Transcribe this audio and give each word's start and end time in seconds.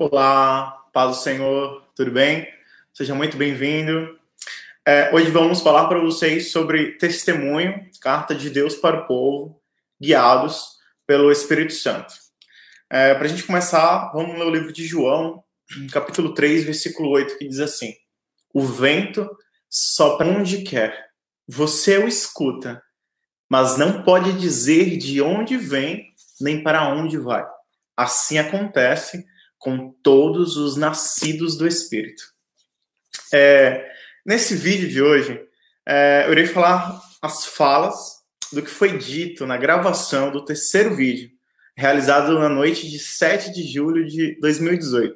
Olá, 0.00 0.86
paz 0.92 1.16
do 1.16 1.22
Senhor, 1.24 1.82
tudo 1.96 2.12
bem? 2.12 2.46
Seja 2.94 3.16
muito 3.16 3.36
bem-vindo. 3.36 4.16
É, 4.86 5.12
hoje 5.12 5.28
vamos 5.32 5.60
falar 5.60 5.88
para 5.88 5.98
vocês 5.98 6.52
sobre 6.52 6.92
testemunho, 6.92 7.84
carta 8.00 8.32
de 8.32 8.48
Deus 8.48 8.76
para 8.76 9.00
o 9.00 9.06
povo, 9.08 9.60
guiados 10.00 10.76
pelo 11.04 11.32
Espírito 11.32 11.72
Santo. 11.72 12.14
É, 12.88 13.12
para 13.12 13.24
a 13.24 13.26
gente 13.26 13.42
começar, 13.42 14.12
vamos 14.12 14.38
ler 14.38 14.44
o 14.44 14.50
livro 14.50 14.72
de 14.72 14.86
João, 14.86 15.42
capítulo 15.90 16.32
3, 16.32 16.62
versículo 16.62 17.10
8, 17.10 17.36
que 17.36 17.48
diz 17.48 17.58
assim: 17.58 17.92
O 18.54 18.62
vento 18.62 19.28
sopra 19.68 20.28
onde 20.28 20.62
quer, 20.62 21.08
você 21.44 21.98
o 21.98 22.06
escuta, 22.06 22.80
mas 23.50 23.76
não 23.76 24.04
pode 24.04 24.32
dizer 24.34 24.96
de 24.96 25.20
onde 25.20 25.56
vem 25.56 26.14
nem 26.40 26.62
para 26.62 26.88
onde 26.88 27.18
vai. 27.18 27.44
Assim 27.96 28.38
acontece 28.38 29.26
com 29.58 29.90
todos 30.02 30.56
os 30.56 30.76
nascidos 30.76 31.56
do 31.58 31.66
Espírito. 31.66 32.22
É, 33.32 33.86
nesse 34.24 34.54
vídeo 34.54 34.88
de 34.88 35.02
hoje, 35.02 35.40
é, 35.86 36.24
eu 36.26 36.32
irei 36.32 36.46
falar 36.46 37.00
as 37.20 37.44
falas 37.44 38.18
do 38.52 38.62
que 38.62 38.70
foi 38.70 38.96
dito 38.96 39.46
na 39.46 39.56
gravação 39.56 40.30
do 40.30 40.44
terceiro 40.44 40.94
vídeo, 40.94 41.30
realizado 41.76 42.38
na 42.38 42.48
noite 42.48 42.88
de 42.88 42.98
7 42.98 43.52
de 43.52 43.62
julho 43.62 44.06
de 44.06 44.38
2018. 44.40 45.14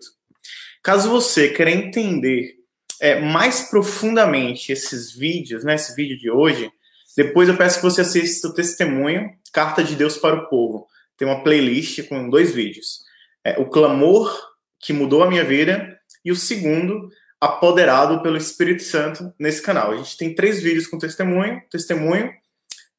Caso 0.83 1.09
você 1.09 1.49
queira 1.49 1.71
entender 1.71 2.57
é, 3.01 3.21
mais 3.21 3.63
profundamente 3.71 4.73
esses 4.73 5.13
vídeos, 5.13 5.65
né, 5.65 5.77
esse 5.77 5.95
vídeo 5.95 6.19
de 6.19 6.31
hoje, 6.31 6.71
depois 7.17 7.49
eu 7.49 7.57
peço 7.57 7.77
que 7.77 7.85
você 7.85 8.01
assista 8.01 8.49
o 8.49 8.55
testemunho 8.55 9.31
Carta 9.53 9.85
de 9.85 9.95
Deus 9.95 10.17
para 10.17 10.35
o 10.35 10.49
Povo. 10.49 10.87
Tem 11.17 11.29
uma 11.29 11.43
playlist 11.43 12.09
com 12.09 12.29
dois 12.29 12.55
vídeos 12.55 13.03
é, 13.45 13.59
o 13.61 13.69
clamor 13.69 14.33
que 14.81 14.93
mudou 14.93 15.23
a 15.23 15.29
minha 15.29 15.45
vida 15.45 15.99
e 16.25 16.31
o 16.31 16.37
segundo, 16.37 17.09
apoderado 17.41 18.23
pelo 18.23 18.37
Espírito 18.37 18.83
Santo 18.83 19.33
nesse 19.39 19.61
canal. 19.61 19.93
A 19.93 19.97
gente 19.97 20.17
tem 20.17 20.35
três 20.35 20.63
vídeos 20.63 20.87
com 20.87 20.99
testemunho, 20.99 21.61
testemunho, 21.71 22.31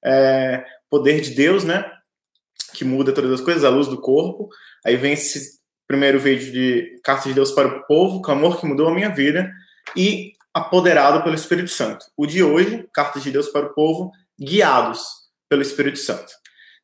é, 0.04 0.66
poder 0.90 1.22
de 1.22 1.32
Deus, 1.32 1.64
né? 1.64 1.90
Que 2.74 2.84
muda 2.84 3.14
todas 3.14 3.32
as 3.32 3.42
coisas, 3.42 3.64
a 3.64 3.70
luz 3.70 3.88
do 3.88 4.02
corpo. 4.02 4.50
Aí 4.86 4.98
vem 4.98 5.14
esse 5.14 5.60
primeiro 5.88 6.20
vídeo 6.20 6.52
de 6.52 7.00
carta 7.04 7.30
de 7.30 7.36
Deus 7.36 7.52
para 7.52 7.68
o 7.68 7.86
povo, 7.86 8.22
clamor 8.22 8.60
que 8.60 8.66
mudou 8.66 8.88
a 8.90 8.94
minha 8.94 9.10
vida 9.10 9.52
e 9.96 10.34
apoderado 10.54 11.24
pelo 11.24 11.36
Espírito 11.36 11.70
Santo. 11.70 12.06
O 12.18 12.26
de 12.26 12.44
hoje, 12.44 12.88
carta 12.94 13.20
de 13.20 13.32
Deus 13.32 13.48
para 13.48 13.68
o 13.68 13.74
povo, 13.74 14.12
guiados 14.40 15.02
pelo 15.50 15.62
Espírito 15.62 16.00
Santo. 16.00 16.32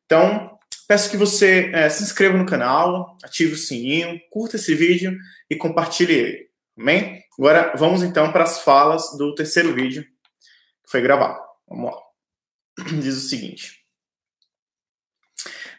Então, 0.06 0.58
Peço 0.90 1.08
que 1.08 1.16
você 1.16 1.70
é, 1.72 1.88
se 1.88 2.02
inscreva 2.02 2.36
no 2.36 2.44
canal, 2.44 3.16
ative 3.22 3.52
o 3.52 3.56
sininho, 3.56 4.20
curta 4.28 4.56
esse 4.56 4.74
vídeo 4.74 5.16
e 5.48 5.54
compartilhe 5.54 6.12
ele. 6.12 6.50
Amém? 6.76 7.22
Agora 7.38 7.72
vamos 7.76 8.02
então 8.02 8.32
para 8.32 8.42
as 8.42 8.64
falas 8.64 9.16
do 9.16 9.32
terceiro 9.32 9.72
vídeo 9.72 10.02
que 10.02 10.90
foi 10.90 11.00
gravado. 11.00 11.38
Vamos 11.68 11.92
lá. 11.92 12.02
Diz 13.00 13.16
o 13.18 13.28
seguinte: 13.28 13.84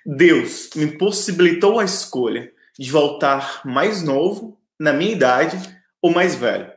Deus 0.05 0.69
me 0.77 0.97
possibilitou 0.97 1.77
a 1.77 1.83
escolha 1.83 2.49
de 2.79 2.89
voltar 2.89 3.63
mais 3.65 4.01
novo, 4.01 4.57
na 4.79 4.93
minha 4.93 5.11
idade, 5.11 5.57
ou 6.01 6.13
mais 6.13 6.35
velho. 6.35 6.71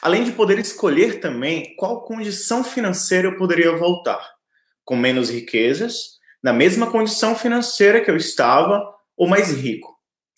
Além 0.00 0.24
de 0.24 0.32
poder 0.32 0.58
escolher 0.58 1.20
também 1.20 1.76
qual 1.76 2.06
condição 2.06 2.64
financeira 2.64 3.28
eu 3.28 3.36
poderia 3.36 3.76
voltar, 3.76 4.26
com 4.86 4.96
menos 4.96 5.28
riquezas 5.28 6.17
na 6.42 6.52
mesma 6.52 6.90
condição 6.90 7.34
financeira 7.34 8.02
que 8.04 8.10
eu 8.10 8.16
estava 8.16 8.94
ou 9.16 9.26
mais 9.26 9.52
rico. 9.52 9.96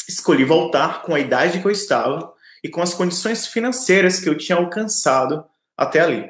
Escolhi 0.08 0.44
voltar 0.44 1.02
com 1.02 1.14
a 1.14 1.20
idade 1.20 1.60
que 1.60 1.66
eu 1.66 1.70
estava 1.70 2.32
e 2.64 2.68
com 2.68 2.82
as 2.82 2.94
condições 2.94 3.46
financeiras 3.46 4.18
que 4.20 4.28
eu 4.28 4.36
tinha 4.36 4.58
alcançado 4.58 5.44
até 5.76 6.00
ali. 6.00 6.28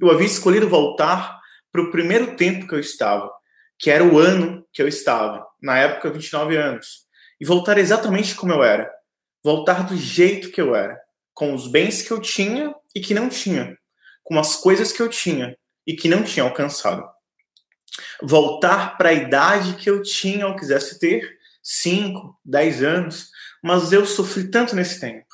Eu 0.00 0.10
havia 0.10 0.26
escolhido 0.26 0.68
voltar 0.68 1.40
para 1.72 1.82
o 1.82 1.90
primeiro 1.90 2.36
tempo 2.36 2.66
que 2.66 2.74
eu 2.74 2.80
estava, 2.80 3.30
que 3.78 3.90
era 3.90 4.04
o 4.04 4.18
ano 4.18 4.66
que 4.72 4.82
eu 4.82 4.88
estava, 4.88 5.46
na 5.60 5.78
época 5.78 6.10
29 6.10 6.56
anos, 6.56 7.06
e 7.40 7.44
voltar 7.44 7.78
exatamente 7.78 8.34
como 8.34 8.52
eu 8.52 8.62
era, 8.62 8.90
voltar 9.44 9.86
do 9.86 9.96
jeito 9.96 10.50
que 10.50 10.60
eu 10.60 10.74
era, 10.74 10.98
com 11.34 11.54
os 11.54 11.68
bens 11.68 12.02
que 12.02 12.10
eu 12.10 12.20
tinha 12.20 12.74
e 12.94 13.00
que 13.00 13.12
não 13.12 13.28
tinha, 13.28 13.76
com 14.22 14.38
as 14.38 14.56
coisas 14.56 14.92
que 14.92 15.02
eu 15.02 15.08
tinha 15.08 15.56
e 15.86 15.94
que 15.94 16.08
não 16.08 16.22
tinha 16.22 16.44
alcançado 16.44 17.06
voltar 18.22 18.96
para 18.96 19.10
a 19.10 19.14
idade 19.14 19.74
que 19.74 19.88
eu 19.88 20.02
tinha 20.02 20.46
ou 20.46 20.56
quisesse 20.56 20.98
ter, 20.98 21.36
5, 21.62 22.38
10 22.44 22.82
anos, 22.82 23.30
mas 23.62 23.92
eu 23.92 24.06
sofri 24.06 24.50
tanto 24.50 24.76
nesse 24.76 25.00
tempo. 25.00 25.26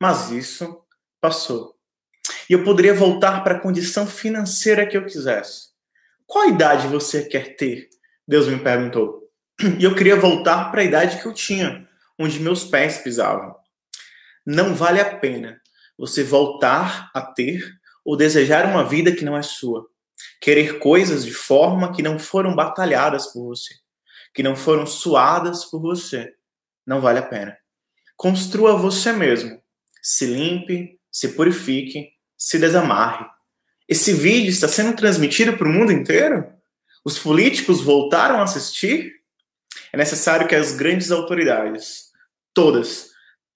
Mas 0.00 0.30
isso 0.30 0.82
passou. 1.20 1.74
E 2.48 2.52
eu 2.52 2.64
poderia 2.64 2.94
voltar 2.94 3.42
para 3.42 3.54
a 3.54 3.60
condição 3.60 4.06
financeira 4.06 4.86
que 4.86 4.96
eu 4.96 5.04
quisesse. 5.04 5.68
Qual 6.26 6.48
idade 6.48 6.88
você 6.88 7.24
quer 7.24 7.56
ter? 7.56 7.88
Deus 8.26 8.48
me 8.48 8.58
perguntou. 8.58 9.22
E 9.78 9.84
eu 9.84 9.94
queria 9.94 10.16
voltar 10.16 10.70
para 10.70 10.80
a 10.80 10.84
idade 10.84 11.20
que 11.20 11.26
eu 11.26 11.32
tinha, 11.32 11.88
onde 12.18 12.40
meus 12.40 12.64
pés 12.64 12.98
pisavam. 12.98 13.54
Não 14.44 14.74
vale 14.74 15.00
a 15.00 15.18
pena 15.18 15.60
você 15.96 16.24
voltar 16.24 17.10
a 17.14 17.22
ter 17.22 17.62
ou 18.04 18.16
desejar 18.16 18.66
uma 18.66 18.84
vida 18.84 19.12
que 19.12 19.24
não 19.24 19.36
é 19.36 19.42
sua 19.42 19.86
querer 20.42 20.80
coisas 20.80 21.24
de 21.24 21.32
forma 21.32 21.92
que 21.94 22.02
não 22.02 22.18
foram 22.18 22.52
batalhadas 22.52 23.28
por 23.28 23.44
você, 23.44 23.72
que 24.34 24.42
não 24.42 24.56
foram 24.56 24.84
suadas 24.84 25.64
por 25.66 25.80
você. 25.80 26.34
Não 26.84 27.00
vale 27.00 27.20
a 27.20 27.22
pena. 27.22 27.56
Construa 28.16 28.76
você 28.76 29.12
mesmo. 29.12 29.62
Se 30.02 30.26
limpe, 30.26 30.98
se 31.12 31.28
purifique, 31.28 32.08
se 32.36 32.58
desamarre. 32.58 33.24
Esse 33.88 34.12
vídeo 34.12 34.50
está 34.50 34.66
sendo 34.66 34.96
transmitido 34.96 35.56
para 35.56 35.68
o 35.68 35.72
mundo 35.72 35.92
inteiro? 35.92 36.52
Os 37.04 37.20
políticos 37.20 37.80
voltaram 37.80 38.40
a 38.40 38.42
assistir? 38.42 39.12
É 39.92 39.96
necessário 39.96 40.48
que 40.48 40.56
as 40.56 40.72
grandes 40.72 41.12
autoridades, 41.12 42.06
todas, 42.52 43.10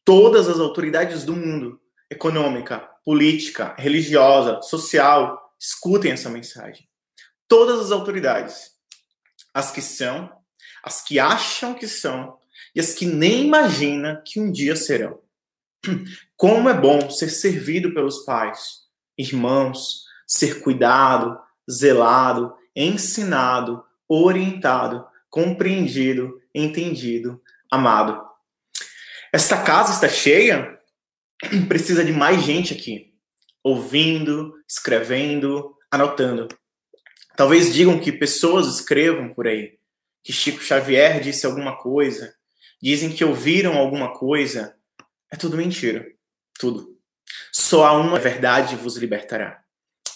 todas 0.05 0.49
as 0.49 0.61
autoridades 0.61 1.25
do 1.25 1.35
mundo, 1.35 1.81
econômica, 2.09 2.89
política, 3.05 3.75
religiosa, 3.77 4.63
social, 4.63 5.46
escutem 5.59 6.13
essa 6.13 6.31
mensagem. 6.31 6.89
Todas 7.49 7.81
as 7.81 7.91
autoridades, 7.93 8.73
as 9.55 9.71
que 9.71 9.81
são, 9.81 10.31
as 10.83 11.03
que 11.03 11.19
acham 11.19 11.75
que 11.75 11.89
são 11.89 12.39
e 12.75 12.81
as 12.81 12.93
que 12.93 13.07
nem 13.07 13.47
imaginam 13.47 14.21
que 14.25 14.41
um 14.41 14.51
dia 14.51 14.77
serão. 14.77 15.21
Como 16.37 16.69
é 16.69 16.75
bom 16.75 17.09
ser 17.11 17.31
servido 17.31 17.95
pelos 17.95 18.25
pais, 18.25 18.83
irmãos, 19.17 20.05
ser 20.27 20.61
cuidado, 20.61 21.39
zelado, 21.71 22.55
ensinado, 22.75 23.85
orientado, 24.09 25.07
compreendido, 25.31 26.41
entendido, 26.55 27.43
amado. 27.71 28.25
Esta 29.33 29.63
casa 29.63 29.93
está 29.93 30.09
cheia, 30.09 30.79
precisa 31.69 32.05
de 32.05 32.13
mais 32.13 32.43
gente 32.43 32.75
aqui 32.75 33.16
ouvindo, 33.67 34.55
escrevendo, 34.69 35.77
anotando. 35.91 36.47
Talvez 37.37 37.75
digam 37.75 37.99
que 37.99 38.13
pessoas 38.13 38.69
escrevam 38.69 39.35
por 39.35 39.49
aí, 39.49 39.77
que 40.23 40.33
Chico 40.33 40.63
Xavier 40.63 41.21
disse 41.21 41.47
alguma 41.47 41.77
coisa, 41.77 42.33
dizem 42.81 43.11
que 43.11 43.25
ouviram 43.25 43.77
alguma 43.77 44.15
coisa. 44.15 44.77
É 45.33 45.37
tudo 45.37 45.57
mentira. 45.57 46.07
Tudo. 46.57 46.97
Só 47.53 47.85
há 47.85 47.93
uma 47.95 48.21
verdade 48.21 48.77
vos 48.77 48.97
libertará. 48.99 49.61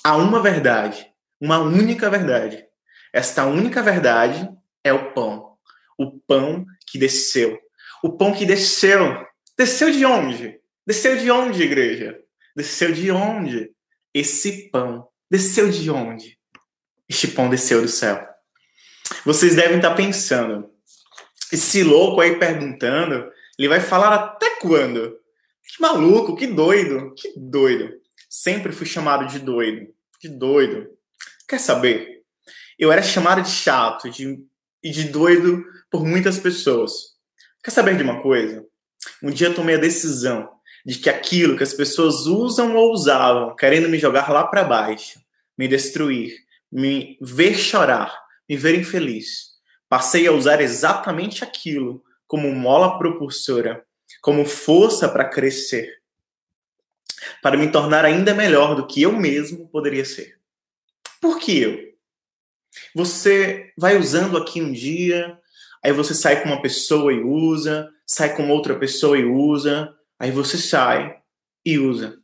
Há 0.04 0.16
uma 0.16 0.40
verdade, 0.40 1.12
uma 1.40 1.58
única 1.58 2.08
verdade. 2.08 2.64
Esta 3.12 3.46
única 3.46 3.82
verdade 3.82 4.48
é 4.84 4.92
o 4.92 5.12
pão. 5.12 5.56
O 5.98 6.20
pão 6.20 6.64
que 6.86 6.96
desceu. 6.96 7.58
O 8.00 8.16
pão 8.16 8.32
que 8.32 8.46
desceu. 8.46 9.26
Desceu 9.58 9.90
de 9.90 10.04
onde? 10.04 10.60
Desceu 10.86 11.16
de 11.16 11.28
onde, 11.32 11.64
igreja? 11.64 12.16
Desceu 12.60 12.92
de 12.92 13.10
onde? 13.10 13.70
Esse 14.12 14.68
pão 14.68 15.08
desceu 15.30 15.70
de 15.70 15.90
onde? 15.90 16.38
Este 17.08 17.28
pão 17.28 17.48
desceu 17.48 17.80
do 17.80 17.88
céu. 17.88 18.22
Vocês 19.24 19.56
devem 19.56 19.78
estar 19.78 19.94
pensando, 19.94 20.70
esse 21.50 21.82
louco 21.82 22.20
aí 22.20 22.38
perguntando, 22.38 23.32
ele 23.58 23.66
vai 23.66 23.80
falar 23.80 24.14
até 24.14 24.56
quando? 24.56 25.18
Que 25.66 25.80
maluco, 25.80 26.36
que 26.36 26.46
doido, 26.46 27.14
que 27.14 27.32
doido. 27.34 27.94
Sempre 28.28 28.72
fui 28.72 28.84
chamado 28.84 29.26
de 29.26 29.38
doido, 29.38 29.90
de 30.20 30.28
doido. 30.28 30.86
Quer 31.48 31.60
saber? 31.60 32.24
Eu 32.78 32.92
era 32.92 33.02
chamado 33.02 33.40
de 33.40 33.48
chato 33.48 34.10
de, 34.10 34.38
e 34.82 34.90
de 34.90 35.04
doido 35.04 35.64
por 35.90 36.04
muitas 36.04 36.38
pessoas. 36.38 37.16
Quer 37.64 37.70
saber 37.70 37.96
de 37.96 38.02
uma 38.02 38.20
coisa? 38.20 38.66
Um 39.22 39.30
dia 39.30 39.46
eu 39.46 39.54
tomei 39.54 39.76
a 39.76 39.80
decisão 39.80 40.59
de 40.84 40.98
que 40.98 41.10
aquilo 41.10 41.56
que 41.56 41.62
as 41.62 41.74
pessoas 41.74 42.26
usam 42.26 42.74
ou 42.74 42.92
usavam, 42.92 43.54
querendo 43.54 43.88
me 43.88 43.98
jogar 43.98 44.30
lá 44.30 44.44
para 44.44 44.64
baixo, 44.64 45.20
me 45.56 45.68
destruir, 45.68 46.34
me 46.70 47.18
ver 47.20 47.54
chorar, 47.54 48.14
me 48.48 48.56
ver 48.56 48.78
infeliz, 48.78 49.50
passei 49.88 50.26
a 50.26 50.32
usar 50.32 50.60
exatamente 50.60 51.44
aquilo 51.44 52.02
como 52.26 52.52
mola 52.54 52.98
propulsora 52.98 53.84
como 54.20 54.44
força 54.44 55.08
para 55.08 55.28
crescer, 55.28 56.00
para 57.42 57.56
me 57.56 57.70
tornar 57.70 58.04
ainda 58.04 58.34
melhor 58.34 58.74
do 58.74 58.86
que 58.86 59.02
eu 59.02 59.12
mesmo 59.12 59.68
poderia 59.68 60.04
ser. 60.04 60.38
Por 61.20 61.38
que 61.38 61.58
eu? 61.58 61.90
Você 62.94 63.72
vai 63.76 63.96
usando 63.96 64.36
aqui 64.36 64.60
um 64.60 64.72
dia, 64.72 65.38
aí 65.82 65.92
você 65.92 66.14
sai 66.14 66.42
com 66.42 66.48
uma 66.48 66.62
pessoa 66.62 67.12
e 67.12 67.20
usa, 67.20 67.90
sai 68.06 68.34
com 68.34 68.48
outra 68.50 68.78
pessoa 68.78 69.18
e 69.18 69.24
usa, 69.24 69.94
aí 70.20 70.30
você 70.30 70.58
sai 70.58 71.18
e 71.64 71.78
usa. 71.78 72.18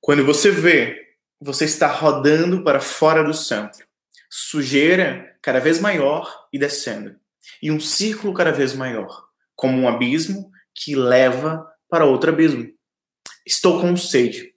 Quando 0.00 0.24
você 0.24 0.50
vê, 0.50 1.16
você 1.40 1.64
está 1.64 1.86
rodando 1.86 2.62
para 2.62 2.80
fora 2.80 3.24
do 3.24 3.32
centro. 3.32 3.86
Sujeira 4.30 5.36
cada 5.40 5.58
vez 5.58 5.80
maior 5.80 6.46
e 6.52 6.58
descendo. 6.58 7.18
E 7.62 7.70
um 7.70 7.80
círculo 7.80 8.34
cada 8.34 8.52
vez 8.52 8.74
maior, 8.74 9.26
como 9.56 9.80
um 9.80 9.88
abismo 9.88 10.50
que 10.74 10.94
leva 10.94 11.66
para 11.88 12.04
outro 12.04 12.30
abismo. 12.30 12.70
Estou 13.44 13.80
com 13.80 13.96
sede. 13.96 14.54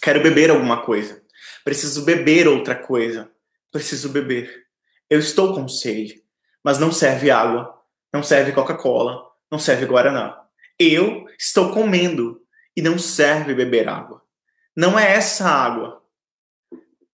Quero 0.00 0.22
beber 0.22 0.50
alguma 0.50 0.82
coisa. 0.82 1.22
Preciso 1.62 2.02
beber 2.04 2.48
outra 2.48 2.74
coisa. 2.74 3.30
Preciso 3.70 4.08
beber. 4.08 4.66
Eu 5.08 5.18
estou 5.18 5.54
com 5.54 5.68
sede. 5.68 6.22
Mas 6.64 6.78
não 6.78 6.90
serve 6.90 7.30
água, 7.30 7.78
não 8.12 8.22
serve 8.22 8.52
Coca-Cola, 8.52 9.22
não 9.50 9.58
serve 9.58 9.84
Guaraná. 9.84 10.41
Eu 10.82 11.28
estou 11.38 11.72
comendo 11.72 12.42
e 12.76 12.82
não 12.82 12.98
serve 12.98 13.54
beber 13.54 13.88
água. 13.88 14.20
Não 14.76 14.98
é 14.98 15.12
essa 15.12 15.46
água. 15.46 16.02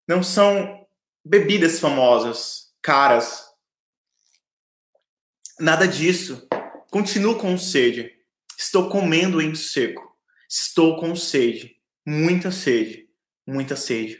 Não 0.07 0.23
são 0.23 0.87
bebidas 1.23 1.79
famosas, 1.79 2.73
caras. 2.81 3.45
Nada 5.59 5.87
disso. 5.87 6.47
Continuo 6.89 7.37
com 7.37 7.55
sede. 7.59 8.11
Estou 8.57 8.89
comendo 8.89 9.39
em 9.39 9.53
seco. 9.53 10.17
Estou 10.49 10.99
com 10.99 11.15
sede. 11.15 11.75
Muita 12.03 12.51
sede. 12.51 13.07
Muita 13.45 13.75
sede. 13.75 14.19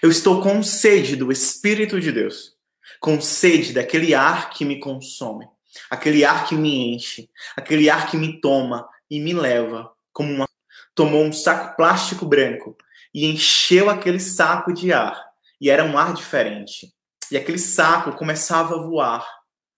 Eu 0.00 0.10
estou 0.10 0.40
com 0.42 0.62
sede 0.62 1.14
do 1.14 1.30
Espírito 1.30 2.00
de 2.00 2.10
Deus. 2.10 2.56
Com 3.00 3.20
sede 3.20 3.74
daquele 3.74 4.14
ar 4.14 4.48
que 4.50 4.64
me 4.64 4.80
consome. 4.80 5.46
Aquele 5.90 6.24
ar 6.24 6.46
que 6.46 6.54
me 6.54 6.94
enche. 6.94 7.30
Aquele 7.56 7.88
ar 7.88 8.10
que 8.10 8.16
me 8.16 8.40
toma 8.40 8.88
e 9.10 9.20
me 9.20 9.32
leva 9.32 9.90
como 10.12 10.32
uma 10.32 10.48
tomou 10.98 11.22
um 11.22 11.32
saco 11.32 11.76
plástico 11.76 12.26
branco 12.26 12.76
e 13.14 13.26
encheu 13.26 13.88
aquele 13.88 14.18
saco 14.18 14.72
de 14.72 14.92
ar. 14.92 15.16
E 15.60 15.70
era 15.70 15.84
um 15.84 15.96
ar 15.96 16.12
diferente. 16.12 16.92
E 17.30 17.36
aquele 17.36 17.58
saco 17.58 18.16
começava 18.16 18.74
a 18.74 18.82
voar, 18.82 19.24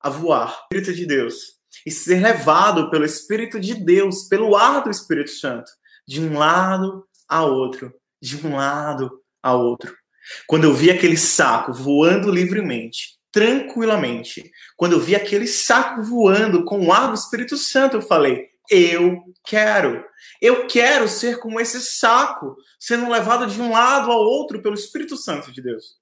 a 0.01 0.09
voar, 0.09 0.63
Espírito 0.63 0.95
de 0.95 1.05
Deus, 1.05 1.35
e 1.85 1.91
ser 1.91 2.23
levado 2.23 2.91
pelo 2.91 3.05
Espírito 3.05 3.61
de 3.61 3.75
Deus, 3.75 4.29
pelo 4.29 4.57
ar 4.57 4.83
do 4.83 4.91
Espírito 4.91 5.31
Santo, 5.31 5.71
de 6.09 6.23
um 6.23 6.39
lado 6.39 7.07
a 7.29 7.45
outro, 7.45 7.93
de 8.21 8.47
um 8.47 8.57
lado 8.57 9.21
a 9.43 9.53
outro. 9.53 9.95
Quando 10.47 10.65
eu 10.65 10.73
vi 10.73 10.91
aquele 10.91 11.19
saco 11.19 11.73
voando 11.73 12.31
livremente, 12.31 13.20
tranquilamente, 13.33 14.51
quando 14.77 14.93
eu 14.93 15.01
vi 15.01 15.15
aquele 15.15 15.47
saco 15.47 16.03
voando 16.03 16.65
com 16.65 16.87
o 16.87 16.93
ar 16.93 17.09
do 17.09 17.15
Espírito 17.15 17.57
Santo, 17.57 17.97
eu 17.97 18.03
falei: 18.03 18.51
eu 18.71 19.25
quero. 19.45 20.05
Eu 20.41 20.67
quero 20.69 21.09
ser 21.09 21.39
como 21.41 21.61
esse 21.61 21.81
saco, 21.81 22.57
sendo 22.79 23.11
levado 23.11 23.47
de 23.47 23.61
um 23.61 23.73
lado 23.73 24.13
ao 24.13 24.21
outro 24.21 24.63
pelo 24.63 24.75
Espírito 24.75 25.17
Santo 25.17 25.51
de 25.51 25.61
Deus. 25.61 25.99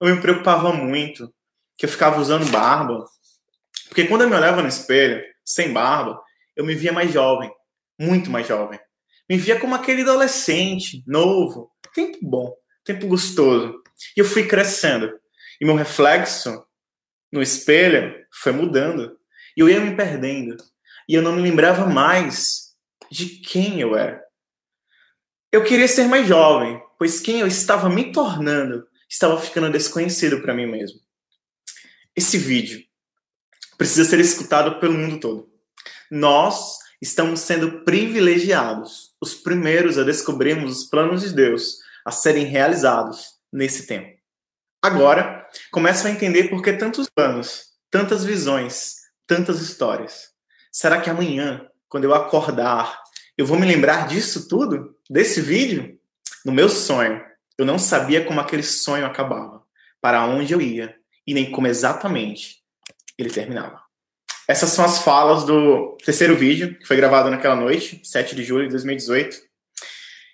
Eu 0.00 0.14
me 0.14 0.20
preocupava 0.20 0.72
muito 0.72 1.32
que 1.76 1.84
eu 1.84 1.88
ficava 1.90 2.20
usando 2.20 2.50
barba. 2.50 3.04
Porque 3.88 4.06
quando 4.06 4.22
eu 4.22 4.30
me 4.30 4.36
olhava 4.36 4.62
no 4.62 4.68
espelho, 4.68 5.22
sem 5.44 5.72
barba, 5.72 6.20
eu 6.56 6.64
me 6.64 6.74
via 6.74 6.92
mais 6.92 7.12
jovem, 7.12 7.50
muito 7.98 8.30
mais 8.30 8.46
jovem. 8.46 8.80
Me 9.28 9.36
via 9.36 9.60
como 9.60 9.74
aquele 9.74 10.02
adolescente, 10.02 11.02
novo, 11.06 11.70
tempo 11.94 12.18
bom, 12.22 12.54
tempo 12.84 13.06
gostoso. 13.06 13.82
E 14.16 14.20
eu 14.20 14.24
fui 14.24 14.46
crescendo. 14.46 15.12
E 15.60 15.64
meu 15.64 15.74
reflexo 15.74 16.64
no 17.32 17.42
espelho 17.42 18.14
foi 18.30 18.52
mudando. 18.52 19.18
E 19.56 19.60
eu 19.60 19.68
ia 19.68 19.80
me 19.80 19.96
perdendo 19.96 20.56
e 21.08 21.14
eu 21.14 21.22
não 21.22 21.32
me 21.32 21.42
lembrava 21.42 21.86
mais 21.86 22.74
de 23.10 23.26
quem 23.26 23.80
eu 23.80 23.96
era. 23.96 24.22
Eu 25.50 25.64
queria 25.64 25.88
ser 25.88 26.04
mais 26.04 26.28
jovem, 26.28 26.80
pois 26.98 27.20
quem 27.20 27.40
eu 27.40 27.46
estava 27.46 27.88
me 27.88 28.12
tornando 28.12 28.86
estava 29.08 29.40
ficando 29.40 29.70
desconhecido 29.72 30.42
para 30.42 30.52
mim 30.52 30.66
mesmo. 30.66 31.00
Esse 32.14 32.36
vídeo 32.36 32.84
precisa 33.78 34.04
ser 34.04 34.20
escutado 34.20 34.78
pelo 34.78 34.92
mundo 34.92 35.18
todo. 35.18 35.50
Nós 36.10 36.78
estamos 37.00 37.40
sendo 37.40 37.84
privilegiados, 37.84 39.14
os 39.20 39.34
primeiros 39.34 39.96
a 39.96 40.02
descobrirmos 40.02 40.78
os 40.78 40.90
planos 40.90 41.22
de 41.22 41.32
Deus 41.32 41.78
a 42.04 42.10
serem 42.10 42.44
realizados 42.44 43.38
nesse 43.50 43.86
tempo. 43.86 44.17
Agora, 44.80 45.44
começo 45.72 46.06
a 46.06 46.10
entender 46.10 46.44
por 46.44 46.62
que 46.62 46.72
tantos 46.72 47.08
planos, 47.08 47.64
tantas 47.90 48.24
visões, 48.24 48.94
tantas 49.26 49.60
histórias. 49.60 50.28
Será 50.70 51.00
que 51.00 51.10
amanhã, 51.10 51.66
quando 51.88 52.04
eu 52.04 52.14
acordar, 52.14 53.02
eu 53.36 53.44
vou 53.44 53.58
me 53.58 53.66
lembrar 53.66 54.06
disso 54.06 54.46
tudo? 54.46 54.96
Desse 55.10 55.40
vídeo? 55.40 55.98
No 56.44 56.52
meu 56.52 56.68
sonho, 56.68 57.20
eu 57.58 57.66
não 57.66 57.76
sabia 57.76 58.24
como 58.24 58.40
aquele 58.40 58.62
sonho 58.62 59.04
acabava, 59.04 59.62
para 60.00 60.24
onde 60.24 60.54
eu 60.54 60.60
ia 60.60 60.94
e 61.26 61.34
nem 61.34 61.50
como 61.50 61.66
exatamente 61.66 62.58
ele 63.18 63.30
terminava. 63.30 63.82
Essas 64.46 64.70
são 64.70 64.84
as 64.84 65.02
falas 65.02 65.44
do 65.44 65.96
terceiro 66.04 66.36
vídeo, 66.36 66.78
que 66.78 66.86
foi 66.86 66.96
gravado 66.96 67.28
naquela 67.30 67.56
noite, 67.56 68.00
7 68.04 68.36
de 68.36 68.44
julho 68.44 68.66
de 68.66 68.70
2018. 68.70 69.36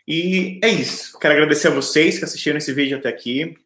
E 0.07 0.61
é 0.63 0.69
isso. 0.69 1.19
Quero 1.19 1.33
agradecer 1.33 1.69
a 1.69 1.71
vocês 1.71 2.19
que 2.19 2.25
assistiram 2.25 2.59
esse 2.59 2.73
vídeo 2.75 2.99
até 2.99 3.09
aqui. 3.09 3.57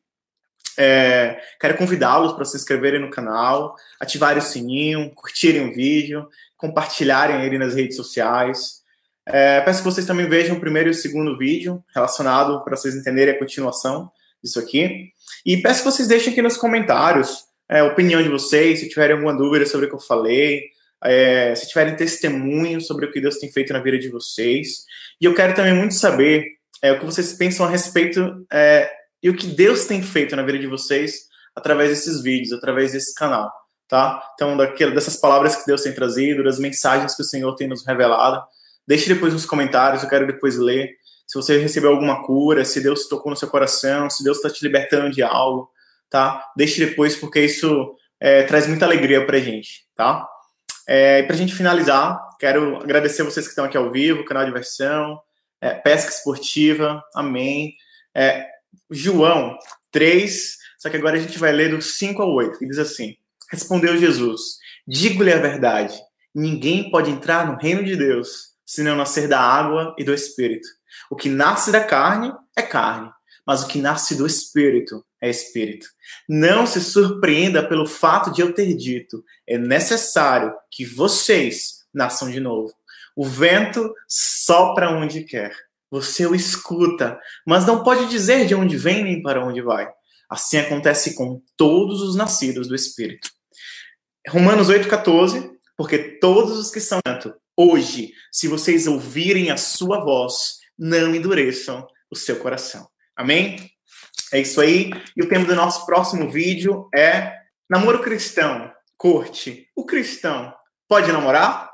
É, 0.78 1.40
quero 1.60 1.76
convidá-los 1.76 2.34
para 2.34 2.44
se 2.44 2.56
inscreverem 2.56 3.00
no 3.00 3.10
canal, 3.10 3.74
ativarem 4.00 4.38
o 4.38 4.42
sininho, 4.42 5.10
curtirem 5.12 5.68
o 5.68 5.74
vídeo, 5.74 6.28
compartilharem 6.56 7.44
ele 7.44 7.58
nas 7.58 7.74
redes 7.74 7.96
sociais. 7.96 8.78
É, 9.26 9.60
peço 9.60 9.80
que 9.80 9.84
vocês 9.84 10.06
também 10.06 10.28
vejam 10.28 10.56
o 10.56 10.60
primeiro 10.60 10.88
e 10.88 10.92
o 10.92 10.94
segundo 10.94 11.36
vídeo 11.36 11.82
relacionado 11.92 12.62
para 12.62 12.76
vocês 12.76 12.94
entenderem 12.94 13.34
a 13.34 13.38
continuação 13.38 14.10
disso 14.42 14.60
aqui. 14.60 15.10
E 15.44 15.56
peço 15.56 15.80
que 15.80 15.90
vocês 15.90 16.06
deixem 16.06 16.32
aqui 16.32 16.40
nos 16.40 16.56
comentários 16.56 17.44
é, 17.68 17.80
a 17.80 17.84
opinião 17.84 18.22
de 18.22 18.28
vocês, 18.28 18.78
se 18.78 18.88
tiverem 18.88 19.16
alguma 19.16 19.36
dúvida 19.36 19.66
sobre 19.66 19.86
o 19.86 19.88
que 19.88 19.96
eu 19.96 20.00
falei, 20.00 20.62
é, 21.04 21.54
se 21.56 21.68
tiverem 21.68 21.96
testemunho 21.96 22.80
sobre 22.80 23.06
o 23.06 23.10
que 23.10 23.20
Deus 23.20 23.36
tem 23.36 23.50
feito 23.50 23.72
na 23.72 23.80
vida 23.80 23.98
de 23.98 24.08
vocês. 24.08 24.84
E 25.20 25.24
eu 25.24 25.34
quero 25.34 25.54
também 25.54 25.74
muito 25.74 25.94
saber 25.94 26.46
é, 26.80 26.92
o 26.92 27.00
que 27.00 27.04
vocês 27.04 27.32
pensam 27.32 27.66
a 27.66 27.68
respeito 27.68 28.46
é, 28.52 28.90
e 29.22 29.30
o 29.30 29.36
que 29.36 29.46
Deus 29.46 29.86
tem 29.86 30.02
feito 30.02 30.36
na 30.36 30.42
vida 30.42 30.58
de 30.58 30.66
vocês 30.66 31.28
através 31.54 31.90
desses 31.90 32.22
vídeos, 32.22 32.52
através 32.52 32.92
desse 32.92 33.14
canal, 33.14 33.52
tá? 33.88 34.22
Então, 34.34 34.56
daquilo, 34.56 34.94
dessas 34.94 35.16
palavras 35.16 35.56
que 35.56 35.66
Deus 35.66 35.82
tem 35.82 35.92
trazido, 35.92 36.44
das 36.44 36.58
mensagens 36.58 37.14
que 37.14 37.22
o 37.22 37.24
Senhor 37.24 37.54
tem 37.56 37.66
nos 37.66 37.84
revelado, 37.84 38.42
deixe 38.86 39.12
depois 39.12 39.32
nos 39.32 39.44
comentários, 39.44 40.02
eu 40.02 40.08
quero 40.08 40.26
depois 40.26 40.56
ler. 40.56 40.96
Se 41.26 41.34
você 41.34 41.58
recebeu 41.58 41.90
alguma 41.90 42.24
cura, 42.24 42.64
se 42.64 42.80
Deus 42.80 43.06
tocou 43.08 43.30
no 43.30 43.36
seu 43.36 43.48
coração, 43.48 44.08
se 44.08 44.22
Deus 44.24 44.38
está 44.38 44.48
te 44.48 44.62
libertando 44.62 45.10
de 45.10 45.22
algo, 45.22 45.70
tá? 46.08 46.44
Deixe 46.56 46.84
depois, 46.84 47.16
porque 47.16 47.40
isso 47.40 47.94
é, 48.20 48.44
traz 48.44 48.66
muita 48.66 48.86
alegria 48.86 49.26
pra 49.26 49.38
gente, 49.38 49.84
tá? 49.94 50.26
É, 50.86 51.18
e 51.18 51.22
pra 51.24 51.36
gente 51.36 51.54
finalizar, 51.54 52.18
quero 52.38 52.78
agradecer 52.78 53.22
vocês 53.22 53.46
que 53.46 53.50
estão 53.50 53.66
aqui 53.66 53.76
ao 53.76 53.90
vivo, 53.90 54.24
canal 54.24 54.46
de 54.46 54.52
versão, 54.52 55.20
é, 55.60 55.74
Pesca 55.74 56.10
Esportiva, 56.10 57.02
amém. 57.14 57.74
É, 58.14 58.46
João 58.90 59.58
3, 59.90 60.56
só 60.78 60.88
que 60.88 60.96
agora 60.96 61.16
a 61.16 61.20
gente 61.20 61.38
vai 61.38 61.52
ler 61.52 61.70
do 61.70 61.82
5 61.82 62.22
ao 62.22 62.32
8, 62.32 62.62
e 62.62 62.68
diz 62.68 62.78
assim: 62.78 63.16
Respondeu 63.50 63.96
Jesus: 63.96 64.58
Digo-lhe 64.86 65.32
a 65.32 65.38
verdade, 65.38 65.98
ninguém 66.34 66.90
pode 66.90 67.10
entrar 67.10 67.46
no 67.46 67.58
reino 67.58 67.84
de 67.84 67.96
Deus 67.96 68.48
se 68.64 68.82
não 68.82 68.96
nascer 68.96 69.28
da 69.28 69.40
água 69.40 69.94
e 69.98 70.04
do 70.04 70.12
espírito. 70.12 70.68
O 71.10 71.16
que 71.16 71.28
nasce 71.28 71.72
da 71.72 71.82
carne 71.82 72.32
é 72.56 72.62
carne, 72.62 73.10
mas 73.46 73.62
o 73.62 73.68
que 73.68 73.80
nasce 73.80 74.14
do 74.14 74.26
espírito 74.26 75.04
é 75.20 75.28
espírito. 75.28 75.86
Não 76.28 76.66
se 76.66 76.80
surpreenda 76.80 77.66
pelo 77.66 77.86
fato 77.86 78.30
de 78.30 78.40
eu 78.40 78.52
ter 78.52 78.74
dito: 78.74 79.24
é 79.46 79.58
necessário 79.58 80.54
que 80.70 80.84
vocês 80.84 81.84
nasçam 81.92 82.30
de 82.30 82.40
novo. 82.40 82.72
O 83.16 83.24
vento 83.24 83.92
sopra 84.06 84.90
onde 84.90 85.24
quer 85.24 85.67
você 85.90 86.26
o 86.26 86.34
escuta, 86.34 87.18
mas 87.46 87.66
não 87.66 87.82
pode 87.82 88.08
dizer 88.08 88.46
de 88.46 88.54
onde 88.54 88.76
vem 88.76 89.02
nem 89.04 89.22
para 89.22 89.44
onde 89.44 89.62
vai. 89.62 89.88
Assim 90.28 90.58
acontece 90.58 91.14
com 91.14 91.42
todos 91.56 92.02
os 92.02 92.14
nascidos 92.14 92.68
do 92.68 92.74
Espírito. 92.74 93.30
Romanos 94.28 94.68
8,14, 94.68 95.50
porque 95.76 95.98
todos 95.98 96.58
os 96.58 96.70
que 96.70 96.80
são 96.80 97.00
santo, 97.06 97.34
hoje, 97.56 98.12
se 98.30 98.46
vocês 98.46 98.86
ouvirem 98.86 99.50
a 99.50 99.56
sua 99.56 100.04
voz, 100.04 100.58
não 100.78 101.14
endureçam 101.14 101.86
o 102.10 102.16
seu 102.16 102.36
coração. 102.38 102.88
Amém? 103.16 103.70
É 104.32 104.40
isso 104.40 104.60
aí. 104.60 104.90
E 105.16 105.22
o 105.22 105.28
tema 105.28 105.44
do 105.44 105.54
nosso 105.54 105.86
próximo 105.86 106.30
vídeo 106.30 106.88
é 106.94 107.32
namoro 107.68 108.02
cristão. 108.02 108.70
Corte. 108.96 109.68
O 109.74 109.86
cristão 109.86 110.52
pode 110.88 111.10
namorar? 111.10 111.70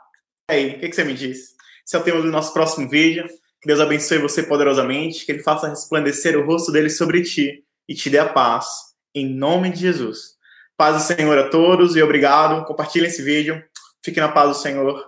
aí, 0.49 0.77
o 0.77 0.81
que, 0.81 0.89
que 0.89 0.95
você 0.95 1.05
me 1.05 1.15
diz? 1.15 1.55
Esse 1.87 1.97
é 1.97 1.99
o 1.99 2.03
tema 2.03 2.21
do 2.21 2.31
nosso 2.31 2.53
próximo 2.53 2.89
vídeo. 2.89 3.27
Deus 3.65 3.81
abençoe 3.81 4.19
você 4.19 4.43
poderosamente, 4.43 5.25
que 5.25 5.33
Ele 5.33 5.43
faça 5.43 5.69
resplandecer 5.69 6.39
o 6.39 6.45
rosto 6.45 6.71
dele 6.71 6.91
sobre 6.91 7.23
ti 7.23 7.65
e 7.89 7.95
te 7.95 8.11
dê 8.11 8.19
a 8.19 8.29
paz. 8.29 8.67
Em 9.15 9.27
nome 9.27 9.71
de 9.71 9.81
Jesus. 9.81 10.35
Paz 10.77 10.97
do 10.97 11.15
Senhor 11.15 11.39
a 11.39 11.49
todos 11.49 11.97
e 11.97 12.03
obrigado. 12.03 12.65
Compartilhem 12.67 13.09
esse 13.09 13.23
vídeo. 13.23 13.63
Fique 14.05 14.21
na 14.21 14.29
paz 14.29 14.49
do 14.51 14.55
Senhor. 14.57 15.03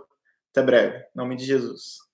Até 0.52 0.62
breve. 0.62 0.98
Em 0.98 1.16
nome 1.16 1.36
de 1.36 1.44
Jesus. 1.44 2.05